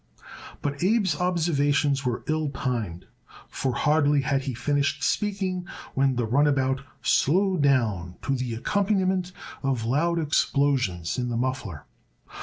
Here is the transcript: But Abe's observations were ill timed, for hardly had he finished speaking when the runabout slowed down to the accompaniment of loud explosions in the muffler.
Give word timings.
But 0.63 0.77
Abe's 0.81 1.15
observations 1.21 2.03
were 2.03 2.23
ill 2.27 2.49
timed, 2.49 3.05
for 3.47 3.75
hardly 3.75 4.21
had 4.21 4.45
he 4.45 4.55
finished 4.55 5.03
speaking 5.03 5.67
when 5.93 6.15
the 6.15 6.25
runabout 6.25 6.81
slowed 7.03 7.61
down 7.61 8.15
to 8.23 8.35
the 8.35 8.55
accompaniment 8.55 9.31
of 9.61 9.85
loud 9.85 10.17
explosions 10.17 11.19
in 11.19 11.29
the 11.29 11.37
muffler. 11.37 11.85